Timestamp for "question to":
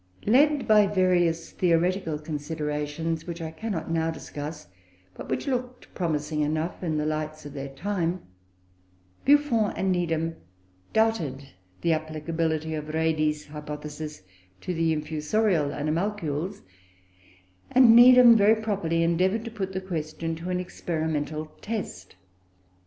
19.81-20.49